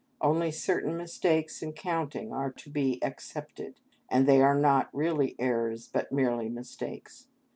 Only 0.19 0.51
certain 0.51 0.97
mistakes 0.97 1.61
in 1.61 1.73
counting 1.73 2.33
are 2.33 2.51
to 2.53 2.71
be 2.71 2.97
excepted, 3.03 3.75
and 4.09 4.25
they 4.27 4.41
are 4.41 4.57
not 4.57 4.89
really 4.91 5.35
errors, 5.37 5.87
but 5.93 6.11
merely 6.11 6.49
mistakes. 6.49 7.27